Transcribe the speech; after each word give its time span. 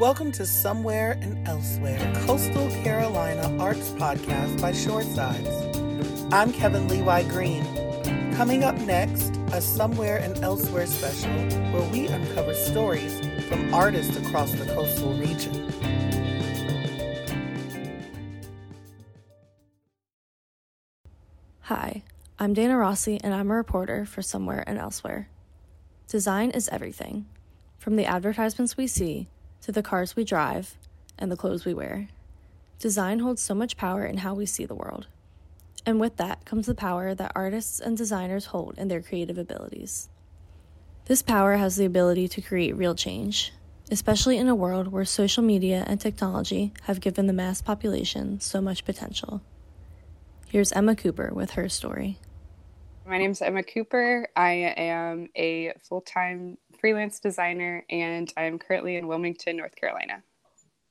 Welcome 0.00 0.32
to 0.32 0.44
Somewhere 0.44 1.16
and 1.22 1.46
Elsewhere, 1.46 2.12
Coastal 2.26 2.68
Carolina 2.82 3.56
Arts 3.60 3.90
Podcast 3.90 4.60
by 4.60 4.72
Shoresides. 4.72 6.32
I'm 6.32 6.52
Kevin 6.52 6.88
Levi 6.88 7.22
Green. 7.28 7.62
Coming 8.34 8.64
up 8.64 8.74
next, 8.80 9.36
a 9.52 9.60
Somewhere 9.60 10.16
and 10.16 10.36
Elsewhere 10.42 10.86
special 10.86 11.30
where 11.70 11.88
we 11.92 12.08
uncover 12.08 12.54
stories 12.54 13.20
from 13.48 13.72
artists 13.72 14.16
across 14.16 14.50
the 14.50 14.64
coastal 14.74 15.12
region. 15.12 15.72
Hi, 21.60 22.02
I'm 22.40 22.52
Dana 22.52 22.76
Rossi, 22.76 23.20
and 23.22 23.32
I'm 23.32 23.48
a 23.48 23.54
reporter 23.54 24.04
for 24.04 24.22
Somewhere 24.22 24.64
and 24.66 24.76
Elsewhere. 24.76 25.28
Design 26.08 26.50
is 26.50 26.68
everything, 26.70 27.26
from 27.78 27.94
the 27.94 28.06
advertisements 28.06 28.76
we 28.76 28.88
see 28.88 29.28
to 29.64 29.72
the 29.72 29.82
cars 29.82 30.14
we 30.14 30.24
drive 30.24 30.76
and 31.18 31.32
the 31.32 31.36
clothes 31.38 31.64
we 31.64 31.72
wear. 31.72 32.08
Design 32.78 33.20
holds 33.20 33.40
so 33.40 33.54
much 33.54 33.78
power 33.78 34.04
in 34.04 34.18
how 34.18 34.34
we 34.34 34.44
see 34.44 34.66
the 34.66 34.74
world. 34.74 35.06
And 35.86 35.98
with 35.98 36.18
that 36.18 36.44
comes 36.44 36.66
the 36.66 36.74
power 36.74 37.14
that 37.14 37.32
artists 37.34 37.80
and 37.80 37.96
designers 37.96 38.46
hold 38.46 38.76
in 38.76 38.88
their 38.88 39.00
creative 39.00 39.38
abilities. 39.38 40.10
This 41.06 41.22
power 41.22 41.56
has 41.56 41.76
the 41.76 41.86
ability 41.86 42.28
to 42.28 42.42
create 42.42 42.76
real 42.76 42.94
change, 42.94 43.54
especially 43.90 44.36
in 44.36 44.48
a 44.48 44.54
world 44.54 44.88
where 44.88 45.06
social 45.06 45.42
media 45.42 45.82
and 45.86 45.98
technology 45.98 46.74
have 46.82 47.00
given 47.00 47.26
the 47.26 47.32
mass 47.32 47.62
population 47.62 48.40
so 48.40 48.60
much 48.60 48.84
potential. 48.84 49.40
Here's 50.48 50.72
Emma 50.72 50.94
Cooper 50.94 51.30
with 51.32 51.52
her 51.52 51.70
story. 51.70 52.18
My 53.06 53.18
name 53.18 53.32
is 53.32 53.42
Emma 53.42 53.62
Cooper. 53.62 54.28
I 54.34 54.72
am 54.76 55.28
a 55.36 55.74
full 55.86 56.00
time 56.00 56.56
freelance 56.80 57.20
designer, 57.20 57.84
and 57.90 58.32
I'm 58.34 58.58
currently 58.58 58.96
in 58.96 59.06
Wilmington, 59.06 59.58
North 59.58 59.76
Carolina. 59.76 60.22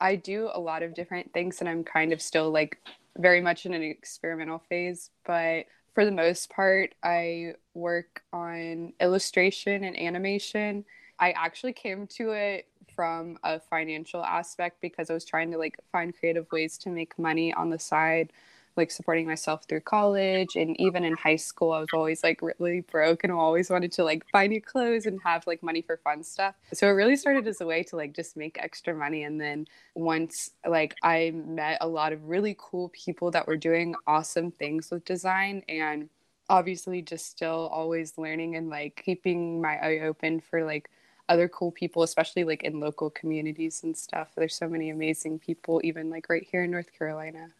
I 0.00 0.16
do 0.16 0.48
a 0.52 0.58
lot 0.58 0.82
of 0.82 0.94
different 0.94 1.34
things, 1.34 1.60
and 1.60 1.68
I'm 1.68 1.84
kind 1.84 2.14
of 2.14 2.22
still 2.22 2.50
like 2.50 2.78
very 3.18 3.42
much 3.42 3.66
in 3.66 3.74
an 3.74 3.82
experimental 3.82 4.62
phase. 4.70 5.10
But 5.26 5.66
for 5.94 6.06
the 6.06 6.10
most 6.10 6.48
part, 6.48 6.94
I 7.02 7.54
work 7.74 8.22
on 8.32 8.94
illustration 9.00 9.84
and 9.84 9.98
animation. 9.98 10.86
I 11.18 11.32
actually 11.32 11.74
came 11.74 12.06
to 12.16 12.30
it 12.30 12.68
from 12.94 13.38
a 13.42 13.60
financial 13.60 14.24
aspect 14.24 14.80
because 14.80 15.10
I 15.10 15.14
was 15.14 15.26
trying 15.26 15.50
to 15.50 15.58
like 15.58 15.76
find 15.92 16.16
creative 16.18 16.46
ways 16.52 16.78
to 16.78 16.88
make 16.88 17.18
money 17.18 17.52
on 17.52 17.68
the 17.68 17.78
side 17.78 18.32
like 18.78 18.90
supporting 18.90 19.26
myself 19.26 19.64
through 19.68 19.80
college 19.80 20.56
and 20.56 20.80
even 20.80 21.04
in 21.04 21.14
high 21.14 21.36
school 21.36 21.72
i 21.72 21.80
was 21.80 21.88
always 21.92 22.22
like 22.22 22.40
really 22.58 22.80
broke 22.80 23.24
and 23.24 23.32
always 23.32 23.68
wanted 23.68 23.92
to 23.92 24.04
like 24.04 24.24
buy 24.32 24.46
new 24.46 24.60
clothes 24.60 25.06
and 25.06 25.20
have 25.24 25.46
like 25.46 25.62
money 25.62 25.82
for 25.82 25.96
fun 25.98 26.22
stuff. 26.22 26.54
So 26.72 26.86
it 26.86 26.92
really 26.92 27.16
started 27.16 27.46
as 27.46 27.60
a 27.60 27.66
way 27.66 27.82
to 27.84 27.96
like 27.96 28.14
just 28.14 28.36
make 28.36 28.58
extra 28.58 28.94
money. 28.94 29.24
And 29.24 29.40
then 29.40 29.66
once 29.94 30.50
like 30.66 30.94
i 31.02 31.32
met 31.34 31.78
a 31.80 31.88
lot 31.88 32.12
of 32.12 32.28
really 32.28 32.54
cool 32.58 32.88
people 32.90 33.30
that 33.32 33.46
were 33.46 33.56
doing 33.56 33.94
awesome 34.06 34.50
things 34.52 34.90
with 34.90 35.04
design 35.04 35.62
and 35.68 36.08
obviously 36.48 37.02
just 37.02 37.26
still 37.26 37.68
always 37.72 38.16
learning 38.16 38.56
and 38.56 38.70
like 38.70 39.02
keeping 39.04 39.60
my 39.60 39.76
eye 39.76 40.00
open 40.00 40.40
for 40.40 40.64
like 40.64 40.88
other 41.28 41.48
cool 41.48 41.70
people, 41.70 42.02
especially 42.02 42.44
like 42.44 42.62
in 42.62 42.80
local 42.80 43.10
communities 43.10 43.82
and 43.82 43.94
stuff. 43.94 44.28
There's 44.34 44.54
so 44.54 44.66
many 44.66 44.88
amazing 44.88 45.40
people, 45.40 45.80
even 45.84 46.08
like 46.08 46.30
right 46.30 46.46
here 46.50 46.64
in 46.64 46.70
North 46.70 46.90
Carolina 46.96 47.50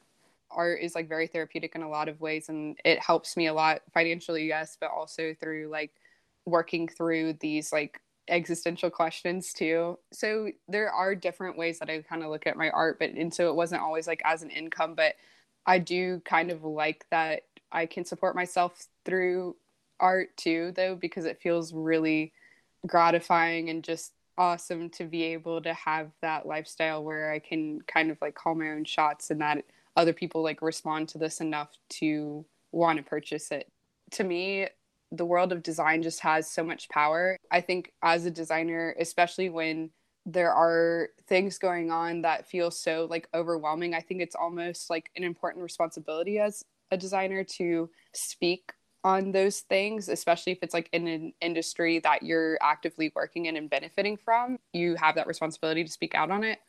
art 0.50 0.80
is 0.80 0.94
like 0.94 1.08
very 1.08 1.26
therapeutic 1.26 1.74
in 1.74 1.82
a 1.82 1.88
lot 1.88 2.08
of 2.08 2.20
ways 2.20 2.48
and 2.48 2.78
it 2.84 2.98
helps 2.98 3.36
me 3.36 3.46
a 3.46 3.54
lot 3.54 3.82
financially 3.92 4.46
yes 4.46 4.76
but 4.80 4.90
also 4.90 5.34
through 5.40 5.68
like 5.68 5.92
working 6.46 6.88
through 6.88 7.34
these 7.34 7.72
like 7.72 8.00
existential 8.28 8.90
questions 8.90 9.52
too. 9.52 9.98
So 10.12 10.50
there 10.68 10.90
are 10.90 11.14
different 11.14 11.56
ways 11.56 11.78
that 11.78 11.90
i 11.90 12.02
kind 12.02 12.22
of 12.22 12.30
look 12.30 12.46
at 12.46 12.56
my 12.56 12.70
art 12.70 12.98
but 12.98 13.10
and 13.10 13.32
so 13.32 13.48
it 13.48 13.54
wasn't 13.54 13.82
always 13.82 14.06
like 14.06 14.22
as 14.24 14.42
an 14.42 14.50
income 14.50 14.94
but 14.94 15.14
i 15.66 15.78
do 15.78 16.20
kind 16.24 16.50
of 16.50 16.64
like 16.64 17.06
that 17.10 17.42
i 17.72 17.86
can 17.86 18.04
support 18.04 18.34
myself 18.34 18.86
through 19.04 19.56
art 20.00 20.36
too 20.36 20.72
though 20.76 20.94
because 20.94 21.24
it 21.24 21.40
feels 21.40 21.72
really 21.72 22.32
gratifying 22.86 23.70
and 23.70 23.82
just 23.82 24.12
awesome 24.36 24.88
to 24.88 25.04
be 25.04 25.24
able 25.24 25.60
to 25.60 25.74
have 25.74 26.10
that 26.22 26.46
lifestyle 26.46 27.02
where 27.02 27.32
i 27.32 27.38
can 27.38 27.80
kind 27.82 28.10
of 28.10 28.18
like 28.20 28.34
call 28.34 28.54
my 28.54 28.70
own 28.70 28.84
shots 28.84 29.30
and 29.30 29.40
that 29.40 29.64
other 29.98 30.12
people 30.12 30.42
like 30.42 30.62
respond 30.62 31.08
to 31.08 31.18
this 31.18 31.40
enough 31.40 31.76
to 31.90 32.46
want 32.70 32.98
to 32.98 33.02
purchase 33.02 33.50
it. 33.50 33.68
To 34.12 34.24
me, 34.24 34.68
the 35.10 35.24
world 35.24 35.52
of 35.52 35.62
design 35.62 36.02
just 36.02 36.20
has 36.20 36.48
so 36.48 36.62
much 36.62 36.88
power. 36.88 37.36
I 37.50 37.60
think 37.60 37.92
as 38.02 38.24
a 38.24 38.30
designer, 38.30 38.94
especially 39.00 39.50
when 39.50 39.90
there 40.24 40.52
are 40.52 41.08
things 41.26 41.58
going 41.58 41.90
on 41.90 42.22
that 42.22 42.48
feel 42.48 42.70
so 42.70 43.08
like 43.10 43.28
overwhelming, 43.34 43.92
I 43.92 44.00
think 44.00 44.22
it's 44.22 44.36
almost 44.36 44.88
like 44.88 45.10
an 45.16 45.24
important 45.24 45.64
responsibility 45.64 46.38
as 46.38 46.62
a 46.92 46.96
designer 46.96 47.42
to 47.44 47.90
speak 48.14 48.72
on 49.02 49.32
those 49.32 49.60
things, 49.60 50.08
especially 50.08 50.52
if 50.52 50.58
it's 50.62 50.74
like 50.74 50.90
in 50.92 51.08
an 51.08 51.32
industry 51.40 51.98
that 52.00 52.22
you're 52.22 52.58
actively 52.60 53.10
working 53.16 53.46
in 53.46 53.56
and 53.56 53.68
benefiting 53.68 54.16
from. 54.16 54.58
You 54.72 54.94
have 54.94 55.16
that 55.16 55.26
responsibility 55.26 55.82
to 55.82 55.90
speak 55.90 56.14
out 56.14 56.30
on 56.30 56.44
it 56.44 56.60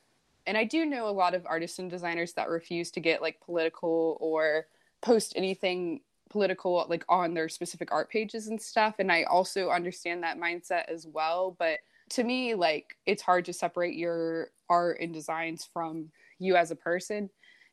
and 0.46 0.58
I 0.58 0.64
do 0.64 0.86
know 0.86 1.08
a 1.08 1.12
lot 1.12 1.34
of 1.34 1.46
artists 1.46 1.80
and 1.80 1.90
designers 1.90 2.34
that 2.34 2.50
refuse 2.50 2.92
to 2.92 3.00
get 3.00 3.22
like 3.22 3.40
political 3.42 4.18
or 4.20 4.68
post 5.02 5.34
anything 5.36 6.02
political 6.30 6.86
like 6.90 7.04
on 7.10 7.34
their 7.34 7.50
specific 7.50 7.92
art 7.92 8.10
pages 8.10 8.48
and 8.48 8.62
stuff 8.62 8.96
and 9.00 9.12
I 9.12 9.24
also 9.24 9.70
understand 9.70 10.24
that 10.24 10.38
mindset 10.38 10.86
as 10.88 11.08
well 11.08 11.56
but 11.58 11.80
to 12.12 12.24
me 12.24 12.54
like 12.54 12.96
it's 13.06 13.22
hard 13.22 13.46
to 13.46 13.54
separate 13.54 13.96
your 13.96 14.50
art 14.70 15.00
and 15.02 15.14
designs 15.14 15.68
from 15.72 16.10
you 16.38 16.56
as 16.56 16.72
a 16.72 16.76
person 16.76 17.30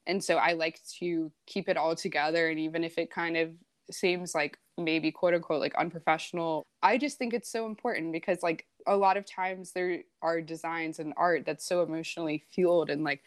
and 0.06 0.22
so 0.22 0.37
I 0.37 0.53
like 0.53 0.81
to 1.00 1.31
keep 1.47 1.69
it 1.69 1.76
all 1.76 1.94
together 1.94 2.49
and 2.49 2.59
even 2.59 2.82
if 2.82 2.97
it 2.97 3.10
kind 3.10 3.37
of 3.37 3.50
seems 3.91 4.34
like 4.34 4.59
maybe 4.78 5.12
quote 5.12 5.34
unquote 5.34 5.60
like 5.60 5.75
unprofessional 5.75 6.65
I 6.82 6.97
just 6.97 7.19
think 7.19 7.34
it's 7.34 7.50
so 7.50 7.66
important 7.66 8.12
because 8.12 8.43
like 8.43 8.66
a 8.86 8.97
lot 8.97 9.16
of 9.16 9.26
times 9.26 9.72
there 9.72 10.02
are 10.22 10.41
designs 10.41 10.98
and 10.98 11.14
art 11.16 11.44
that's 11.44 11.66
so 11.66 11.82
emotionally 11.82 12.44
fueled 12.50 12.91
and 12.91 13.04
like 13.04 13.22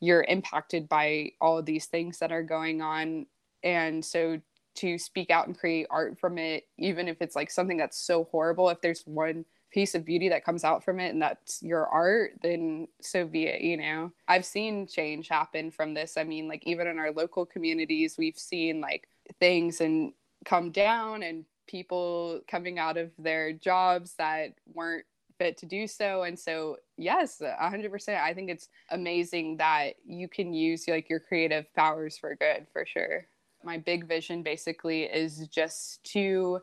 you're 0.00 0.24
impacted 0.24 0.88
by 0.88 1.32
all 1.40 1.58
of 1.58 1.66
these 1.66 1.86
things 1.86 2.18
that 2.18 2.32
are 2.32 2.42
going 2.42 2.80
on. 2.80 3.26
And 3.64 4.04
so 4.04 4.40
to 4.76 4.98
speak 4.98 5.30
out 5.30 5.48
and 5.48 5.58
create 5.58 5.86
art 5.90 6.18
from 6.20 6.38
it 6.38 6.68
even 6.78 7.08
if 7.08 7.20
it's 7.20 7.34
like 7.34 7.50
something 7.50 7.76
that's 7.76 7.98
so 7.98 8.28
horrible 8.30 8.68
if 8.68 8.80
there's 8.80 9.02
one 9.06 9.44
piece 9.72 9.96
of 9.96 10.04
beauty 10.04 10.28
that 10.28 10.44
comes 10.44 10.62
out 10.62 10.84
from 10.84 11.00
it 11.00 11.08
and 11.08 11.20
that's 11.20 11.60
your 11.62 11.86
art 11.88 12.30
then 12.42 12.86
so 13.00 13.26
be 13.26 13.46
it 13.46 13.60
you 13.60 13.76
know? 13.76 14.12
I've 14.28 14.44
seen 14.44 14.86
change 14.86 15.28
happen 15.28 15.70
from 15.72 15.94
this. 15.94 16.16
I 16.16 16.24
mean 16.24 16.46
like 16.46 16.62
even 16.64 16.86
in 16.86 16.98
our 16.98 17.10
local 17.10 17.44
communities 17.44 18.16
we've 18.16 18.38
seen 18.38 18.80
like 18.80 19.08
things 19.40 19.80
and 19.80 20.12
come 20.44 20.70
down 20.70 21.22
and 21.22 21.44
people 21.68 22.40
coming 22.48 22.78
out 22.78 22.96
of 22.96 23.12
their 23.18 23.52
jobs 23.52 24.14
that 24.18 24.54
weren't 24.74 25.04
fit 25.38 25.56
to 25.58 25.66
do 25.66 25.86
so. 25.86 26.24
And 26.24 26.38
so 26.38 26.78
yes 26.96 27.40
100% 27.40 28.20
i 28.20 28.34
think 28.34 28.50
it's 28.50 28.68
amazing 28.90 29.56
that 29.56 29.94
you 30.04 30.28
can 30.28 30.52
use 30.52 30.88
like 30.88 31.08
your 31.08 31.20
creative 31.20 31.72
powers 31.74 32.18
for 32.18 32.34
good 32.34 32.66
for 32.72 32.84
sure. 32.84 33.26
My 33.64 33.78
big 33.78 34.06
vision 34.06 34.42
basically 34.42 35.04
is 35.04 35.48
just 35.48 36.02
to 36.12 36.60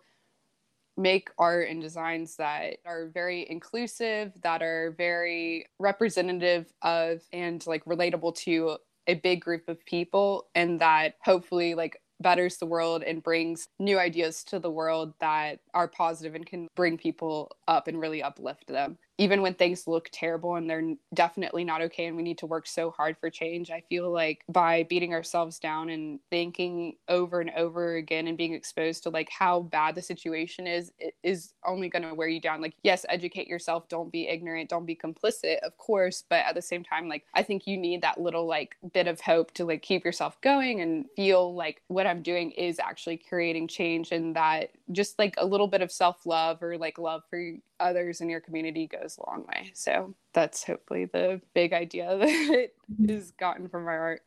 make 0.98 1.30
art 1.38 1.70
and 1.70 1.82
designs 1.82 2.38
that 2.38 2.78
are 2.86 3.08
very 3.08 3.50
inclusive 3.50 4.32
that 4.44 4.62
are 4.62 4.92
very 4.98 5.66
representative 5.78 6.72
of 6.82 7.22
and 7.34 7.66
like 7.68 7.84
relatable 7.86 8.34
to 8.36 8.78
a 9.08 9.16
big 9.16 9.42
group 9.42 9.68
of 9.68 9.86
people 9.86 10.48
and 10.56 10.80
that 10.80 11.16
hopefully 11.22 11.76
like 11.76 12.02
betters 12.22 12.58
the 12.58 12.66
world 12.66 13.04
and 13.04 13.24
brings 13.24 13.68
new 13.80 14.00
ideas 14.00 14.44
to 14.46 14.60
the 14.60 14.72
world 14.72 15.14
that 15.20 15.60
are 15.74 15.88
positive 15.88 16.36
and 16.36 16.46
can 16.46 16.68
bring 16.76 16.98
people 16.98 17.52
up 17.68 17.88
and 17.88 18.00
really 18.00 18.24
uplift 18.24 18.68
them 18.68 18.98
even 19.18 19.42
when 19.42 19.54
things 19.54 19.88
look 19.88 20.10
terrible 20.12 20.56
and 20.56 20.70
they're 20.70 20.94
definitely 21.14 21.64
not 21.64 21.82
okay 21.82 22.06
and 22.06 22.18
we 22.18 22.24
need 22.24 22.38
to 22.38 22.46
work 22.46 22.68
so 22.68 22.92
hard 22.92 23.18
for 23.18 23.30
change 23.30 23.72
i 23.72 23.82
feel 23.90 24.12
like 24.12 24.44
by 24.50 24.84
beating 24.84 25.14
ourselves 25.14 25.60
down 25.60 25.90
and 25.90 26.20
thinking 26.30 26.96
over 27.08 27.42
and 27.42 27.52
over 27.56 27.96
again 27.96 28.28
and 28.28 28.38
being 28.38 28.54
exposed 28.54 29.04
to 29.04 29.10
like 29.10 29.30
how 29.30 29.62
bad 29.62 29.96
the 29.96 30.02
situation 30.02 30.68
is 30.68 30.92
is 31.24 31.54
only 31.66 31.90
going 31.90 32.04
to 32.04 32.14
wear 32.14 32.28
you 32.28 32.40
down. 32.40 32.62
Like 32.62 32.76
yes 32.84 33.06
educate 33.10 33.48
yourself 33.48 33.88
don't 33.90 34.12
be 34.12 34.28
ignorant 34.28 34.70
don't 34.70 34.86
be 34.86 34.96
complicit 34.96 35.60
of 35.60 35.78
course 35.78 36.24
but 36.30 36.46
at 36.46 36.56
the 36.56 36.62
same 36.62 36.84
time 36.84 37.08
like 37.08 37.24
i 37.34 37.44
think 37.44 37.68
you 37.68 37.78
need 37.78 38.02
that 38.02 38.20
little 38.20 38.46
like 38.46 38.76
bit 38.94 39.08
of 39.08 39.20
hope 39.22 39.54
to 39.54 39.66
like 39.66 39.82
keep 39.82 40.06
yourself 40.06 40.40
going 40.42 40.82
and 40.82 41.06
feel 41.16 41.54
like 41.56 41.82
what 41.88 42.08
i'm 42.08 42.22
doing 42.22 42.52
is 42.52 42.80
actually 42.80 43.18
creating 43.18 43.68
change 43.68 44.12
and 44.12 44.36
that 44.36 44.70
just 44.92 45.18
like 45.20 45.36
a 45.38 45.46
little 45.46 45.68
bit 45.68 45.82
of 45.82 45.92
self-love 45.92 46.62
or 46.62 46.78
like 46.78 46.98
love 46.98 47.22
for 47.30 47.54
others 47.80 48.22
in 48.22 48.30
your 48.30 48.40
community 48.40 48.88
goes 48.88 49.05
a 49.06 49.30
long 49.30 49.46
way. 49.48 49.72
So 49.74 50.16
that's 50.34 50.64
hopefully 50.64 51.06
the 51.06 51.42
big 51.54 51.74
idea 51.74 52.18
that 52.18 52.28
mm-hmm. 52.28 53.10
is 53.10 53.32
gotten 53.32 53.70
from 53.70 53.86
my 53.86 53.96
art. 53.96 54.22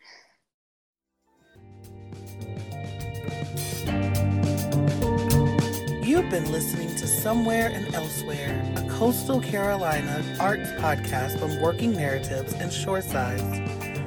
You 6.06 6.18
You've 6.18 6.30
been 6.30 6.52
listening 6.52 6.94
to 6.96 7.06
Somewhere 7.06 7.70
and 7.72 7.94
Elsewhere, 7.94 8.74
a 8.76 8.88
coastal 8.90 9.40
Carolina 9.40 10.22
arts 10.40 10.70
podcast 10.72 11.42
on 11.42 11.60
working 11.62 11.92
narratives 11.92 12.52
and 12.54 12.70
shoresides. 12.70 13.64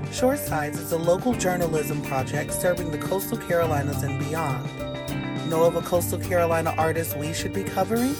Shoresides 0.09 0.77
is 0.77 0.91
a 0.91 0.97
local 0.97 1.33
journalism 1.33 2.01
project 2.01 2.53
serving 2.53 2.91
the 2.91 2.97
coastal 2.97 3.38
Carolinas 3.38 4.03
and 4.03 4.19
beyond. 4.19 4.69
Know 5.50 5.63
of 5.63 5.75
a 5.75 5.81
coastal 5.81 6.19
Carolina 6.19 6.75
artist 6.77 7.17
we 7.17 7.33
should 7.33 7.53
be 7.53 7.63
covering? 7.63 8.15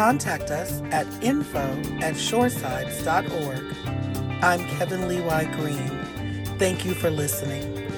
Contact 0.00 0.50
us 0.50 0.80
at 0.92 1.06
info 1.22 1.58
at 2.00 2.14
shoresides.org. 2.14 3.64
I'm 4.42 4.66
Kevin 4.78 5.08
Levi 5.08 5.44
Green. 5.56 5.88
Thank 6.58 6.86
you 6.86 6.94
for 6.94 7.10
listening. 7.10 7.89